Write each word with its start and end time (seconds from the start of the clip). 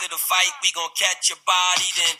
After 0.00 0.16
the 0.16 0.24
fight, 0.32 0.56
we 0.64 0.72
gon' 0.72 0.88
catch 0.96 1.28
your 1.28 1.36
body, 1.44 1.84
then 1.92 2.16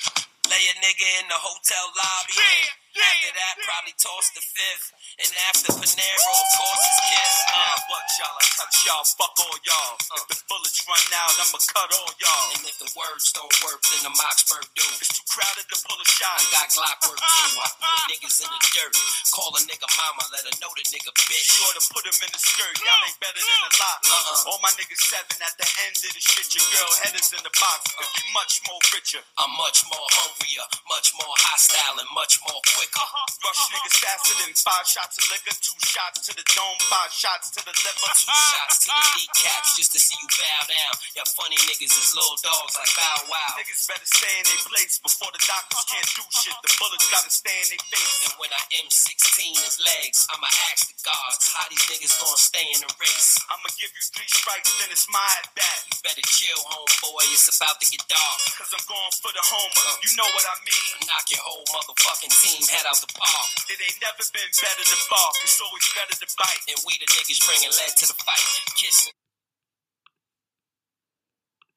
lay 0.53 0.61
a 0.69 0.75
nigga 0.85 1.09
in 1.25 1.29
the 1.33 1.41
hotel 1.41 1.81
lobby. 1.97 2.37
And 2.37 2.80
after 2.97 3.31
that, 3.37 3.55
probably 3.63 3.95
toss 4.01 4.27
the 4.35 4.43
fifth. 4.43 4.87
And 5.21 5.31
after 5.53 5.71
Panero, 5.77 6.31
of 6.33 6.49
course, 6.59 6.83
it's 6.89 7.01
Kiss. 7.13 7.35
Uh, 7.47 7.61
Now 7.61 7.77
what 7.93 8.07
y'all? 8.19 8.37
I 8.41 8.45
touch 8.57 8.77
y'all, 8.89 9.05
fuck 9.15 9.35
all 9.39 9.59
y'all. 9.63 9.95
If 10.01 10.25
the 10.33 10.39
bullets 10.49 10.81
run 10.89 11.05
out, 11.21 11.33
I'ma 11.39 11.61
cut 11.71 11.91
all 11.95 12.13
y'all. 12.19 12.47
and 12.57 12.63
if 12.67 12.77
the 12.81 12.91
words 12.97 13.31
don't 13.37 13.53
work, 13.63 13.81
then 13.87 14.01
the 14.11 14.15
Mossberg 14.17 14.67
do. 14.75 14.87
It's 14.99 15.13
too 15.13 15.27
crowded 15.31 15.67
to 15.71 15.77
pull 15.87 15.99
a 16.01 16.09
shot. 16.09 16.39
I 16.41 16.47
got 16.51 16.67
Glock 16.75 16.99
work 17.07 17.21
too. 17.21 17.51
I 17.61 17.69
put 17.79 18.01
niggas 18.11 18.39
in 18.43 18.49
the 18.51 18.61
dirt. 18.75 18.93
Call 19.35 19.53
a 19.55 19.61
nigga 19.69 19.89
mama, 19.95 20.23
let 20.35 20.43
her 20.49 20.55
know 20.59 20.73
the 20.75 20.85
nigga 20.91 21.13
bitch. 21.15 21.47
Sure 21.61 21.73
to 21.77 21.83
put 21.95 22.03
him 22.09 22.17
in 22.27 22.31
the 22.33 22.41
skirt. 22.41 22.75
Y'all 22.83 23.03
ain't 23.07 23.19
better 23.21 23.39
than 23.43 23.61
a 23.61 23.73
lot. 23.79 23.99
Uh-uh. 24.09 24.51
All 24.51 24.61
my 24.65 24.73
niggas 24.75 25.03
seven 25.07 25.37
at 25.45 25.55
the 25.61 25.69
end 25.87 25.95
of 26.01 26.11
the 26.11 26.23
shit. 26.23 26.49
Your 26.57 26.67
girl 26.75 26.91
head 27.05 27.15
is 27.15 27.31
in 27.37 27.43
the 27.45 27.53
box. 27.55 27.81
If 28.01 28.09
you 28.19 28.25
much 28.35 28.63
more 28.67 28.81
richer. 28.95 29.23
I'm 29.39 29.53
much 29.61 29.85
more 29.91 30.07
hungrier, 30.17 30.67
much 30.91 31.13
more 31.17 31.35
hostile, 31.51 31.97
and 32.01 32.09
much 32.17 32.39
more 32.47 32.61
quicker. 32.81 33.09
Rush 33.41 33.73
niggas 33.73 33.97
faster 34.01 34.35
than 34.41 34.53
five 34.57 34.85
shots 34.89 35.17
of 35.21 35.25
liquor. 35.33 35.53
Two 35.61 35.77
shots 35.85 36.25
to 36.29 36.33
the 36.37 36.45
dome, 36.57 36.81
five 36.89 37.13
shots 37.13 37.53
to 37.57 37.61
the 37.65 37.73
liver. 37.73 38.13
Two 38.17 38.33
shots 38.33 38.85
to 38.85 38.89
the 38.93 39.05
kneecaps 39.17 39.77
just 39.81 39.93
to 39.97 40.01
see 40.01 40.17
you 40.21 40.29
bow 40.29 40.61
down. 40.69 40.93
Y'all 41.17 41.33
funny 41.37 41.57
niggas 41.69 41.93
is 41.93 42.13
little 42.17 42.37
dogs 42.41 42.77
like 42.77 42.93
Bow 42.97 43.33
Wow. 43.33 43.53
Niggas 43.61 43.85
better 43.89 44.09
stay 44.09 44.33
in 44.41 44.45
their 44.45 44.65
place 44.69 45.01
before 45.01 45.33
the 45.33 45.41
doctors 45.45 45.85
can't 45.89 46.09
do 46.17 46.25
shit. 46.37 46.57
The 46.61 46.73
bullets 46.81 47.09
gotta 47.09 47.33
stay 47.33 47.57
in 47.65 47.69
their 47.73 47.85
face. 47.93 48.17
And 48.29 48.35
when 48.41 48.53
I 48.53 48.63
M16 48.85 49.57
his 49.61 49.77
legs, 49.81 50.25
I'ma 50.33 50.49
ask 50.73 50.89
the 50.89 50.97
gods 51.01 51.53
how 51.57 51.65
these 51.69 51.85
niggas 51.89 52.17
gonna 52.21 52.41
stay 52.41 52.65
in 52.77 52.81
the 52.85 52.93
race. 53.01 53.41
I'ma 53.49 53.69
give 53.77 53.93
you 53.93 54.05
three 54.13 54.29
strikes, 54.29 54.69
then 54.81 54.93
it's 54.93 55.09
my 55.09 55.25
at 55.41 55.49
bat. 55.57 55.79
You 55.89 55.97
better 56.05 56.25
chill, 56.29 56.61
homeboy. 56.61 57.25
It's 57.33 57.49
about 57.57 57.77
to 57.81 57.87
get 57.89 58.05
dark. 58.09 58.37
Cause 58.57 58.73
I'm 58.73 58.85
going 58.85 59.15
for 59.21 59.33
the 59.33 59.45
homer. 59.45 59.89
You 60.05 60.13
know 60.21 60.29
what 60.29 60.45
I 60.45 60.57
mean. 60.65 61.09
Knock 61.09 61.25
your 61.33 61.41
whole 61.41 61.65
motherfucking 61.73 62.33
team 62.37 62.70
head 62.71 62.87
out 62.87 62.99
the 63.03 63.11
park. 63.13 63.51
It 63.67 63.79
ain't 63.83 63.99
never 64.01 64.23
been 64.31 64.51
better 64.55 64.85
to 64.87 64.99
bark. 65.11 65.35
It's 65.43 65.59
always 65.59 65.87
better 65.93 66.15
to 66.15 66.29
bite. 66.39 66.65
And 66.71 66.79
we 66.87 66.95
the 67.03 67.09
niggas 67.11 67.43
bringing 67.43 67.75
lead 67.75 67.95
to 67.99 68.07
the 68.07 68.17
fight. 68.23 68.47
Kissing. 68.79 69.17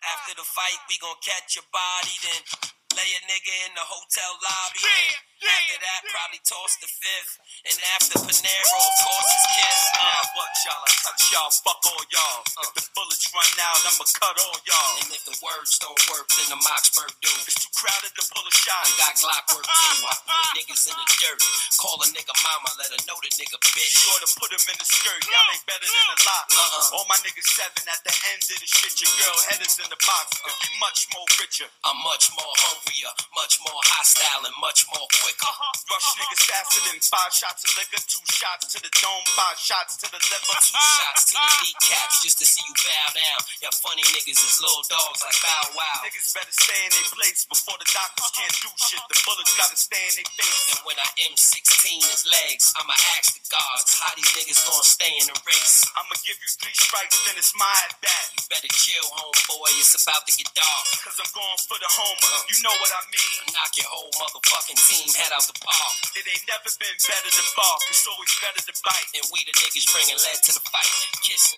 After 0.03 0.35
the 0.37 0.45
fight, 0.45 0.79
we 0.91 0.99
gon' 0.99 1.17
catch 1.23 1.55
your 1.55 1.67
body, 1.71 2.15
then 2.27 2.41
lay 2.95 3.09
a 3.17 3.21
nigga 3.25 3.53
in 3.67 3.73
the 3.73 3.85
hotel 3.87 4.31
lobby. 4.39 4.83
And 4.83 5.15
after 5.45 5.77
that, 5.83 5.99
probably 6.09 6.41
toss 6.47 6.73
the 6.79 6.89
fifth. 6.89 7.33
And 7.67 7.77
after 7.95 8.15
Panero, 8.19 8.77
of 8.79 8.95
course, 9.03 9.29
it's 9.35 9.47
Kiss. 9.55 9.79
Now 9.95 10.23
Uh, 10.23 10.23
what 10.35 10.51
y'all? 10.67 10.83
I 10.83 10.91
touch 11.03 11.23
y'all, 11.31 11.51
fuck 11.63 11.81
all 11.87 12.03
y'all. 12.11 12.39
If 12.43 12.69
the 12.75 12.83
bullets 12.95 13.25
run 13.31 13.51
out, 13.63 13.79
I'ma 13.87 14.05
cut 14.19 14.35
all 14.39 14.57
y'all. 14.67 14.91
and 15.03 15.09
if 15.15 15.23
the 15.27 15.35
words 15.43 15.79
don't 15.79 15.99
work, 16.11 16.27
then 16.35 16.47
the 16.53 16.59
Mossberg 16.63 17.11
do. 17.23 17.31
It's 17.47 17.55
too 17.59 17.71
crowded 17.75 18.11
to 18.15 18.23
pull 18.31 18.45
a 18.45 18.53
shot. 18.55 18.83
I 18.83 18.91
got 18.99 19.13
Glock 19.19 19.45
work 19.55 19.67
too. 19.67 19.97
I 20.07 20.13
put 20.23 20.47
niggas 20.59 20.83
in 20.91 20.95
the 20.95 21.07
dirt. 21.19 21.39
Call 21.79 21.97
a 22.03 22.07
nigga 22.13 22.35
mama, 22.43 22.69
let 22.79 22.89
her 22.95 23.01
know 23.07 23.17
the 23.23 23.31
nigga 23.35 23.57
bitch. 23.73 23.91
Sure 24.03 24.19
to 24.23 24.29
put 24.39 24.49
him 24.51 24.63
in 24.71 24.77
the 24.79 24.87
skirt. 24.87 25.21
Y'all 25.27 25.49
ain't 25.51 25.65
better 25.67 25.87
than 25.87 26.07
a 26.13 26.17
lot. 26.27 26.45
Uh-uh. 26.51 26.95
All 26.99 27.05
my 27.11 27.19
niggas 27.25 27.47
seven 27.51 27.83
at 27.91 28.01
the 28.07 28.13
end 28.31 28.41
of 28.43 28.57
the 28.59 28.67
shit. 28.69 28.95
Your 29.03 29.11
girl 29.23 29.37
head 29.51 29.59
is 29.63 29.75
in 29.79 29.87
the 29.91 29.99
box. 30.03 30.39
You 30.45 30.71
much 30.79 31.07
more 31.15 31.27
richer. 31.39 31.67
I'm 31.87 31.97
much 32.03 32.31
more 32.35 32.53
hungrier, 32.67 33.11
much 33.35 33.59
more 33.65 33.81
hostile, 33.95 34.43
and 34.47 34.55
much 34.61 34.85
more 34.93 35.07
quicker. 35.23 35.32
Rush 35.37 36.09
niggas 36.17 36.43
faster 36.47 36.81
than 36.89 36.97
five 37.03 37.33
shots 37.33 37.61
of 37.65 37.71
liquor. 37.77 38.01
Two 38.07 38.23
shots 38.31 38.71
to 38.73 38.77
the 38.81 38.89
dome, 39.01 39.25
five 39.35 39.59
shots 39.59 39.99
to 40.01 40.07
the 40.07 40.17
liver. 40.17 40.57
Two 40.61 40.79
shots 40.79 41.21
to 41.29 41.35
the 41.37 41.51
kneecaps 41.61 42.23
just 42.25 42.37
to 42.41 42.45
see 42.47 42.63
you 42.65 42.73
bow 42.73 43.07
down. 43.13 43.39
Y'all 43.61 43.75
funny 43.83 44.05
niggas 44.15 44.39
is 44.39 44.57
little 44.63 44.85
dogs 44.87 45.21
like 45.21 45.37
Bow 45.43 45.75
Wow. 45.77 45.97
Niggas 46.07 46.33
better 46.33 46.55
stay 46.55 46.81
in 46.87 46.91
their 46.95 47.09
place 47.13 47.43
before 47.45 47.77
the 47.77 47.89
doctors 47.91 48.29
can't 48.33 48.55
do 48.63 48.71
shit. 48.79 49.01
The 49.11 49.17
bullets 49.27 49.53
gotta 49.59 49.77
stay 49.77 50.03
in 50.07 50.13
their 50.23 50.31
face. 50.39 50.61
And 50.73 50.81
when 50.87 50.97
I 50.97 51.07
M16 51.29 51.85
his 52.09 52.23
legs, 52.31 52.73
I'ma 52.79 52.95
ask 53.19 53.35
the 53.37 53.42
gods 53.53 54.01
how 54.01 54.09
these 54.17 54.33
niggas 54.33 54.65
gonna 54.65 54.81
stay 54.81 55.13
in 55.13 55.25
the 55.29 55.37
race. 55.45 55.85
I'ma 55.93 56.17
give 56.25 56.37
you 56.41 56.49
three 56.57 56.73
strikes, 56.73 57.21
then 57.29 57.37
it's 57.37 57.53
my 57.53 57.69
at 57.85 57.93
bat. 58.01 58.25
You 58.33 58.41
better 58.49 58.71
chill, 58.73 59.05
homeboy. 59.13 59.69
It's 59.77 59.93
about 59.93 60.25
to 60.25 60.33
get 60.33 60.49
dark. 60.57 60.85
Cause 61.05 61.17
I'm 61.21 61.29
going 61.29 61.59
for 61.69 61.77
the 61.77 61.89
homer. 61.89 62.33
Uh, 62.33 62.49
you 62.49 62.57
know 62.65 62.73
what 62.81 62.89
I 62.89 63.01
mean. 63.13 63.53
Knock 63.53 63.71
your 63.77 63.89
whole 63.93 64.09
motherfucking 64.17 64.79
team 64.81 65.07
head 65.13 65.29
out 65.37 65.45
the 65.45 65.57
park. 65.61 65.93
It 66.17 66.25
ain't 66.25 66.45
never 66.49 66.69
been 66.81 66.97
better 66.97 67.29
to 67.29 67.43
bark. 67.53 67.81
It's 67.93 68.05
always 68.09 68.33
better 68.41 68.61
to 68.65 68.73
bite. 68.81 69.09
And 69.13 69.25
we 69.29 69.45
the 69.45 69.53
niggas 69.53 69.85
bringing 69.93 70.17
lead 70.17 70.39
to 70.49 70.51
the 70.57 70.63
fight. 70.65 70.93
Kissing. 71.21 71.51